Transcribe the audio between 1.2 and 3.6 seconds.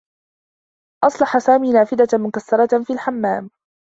سامي نافذة مكسّرة في الحمّام.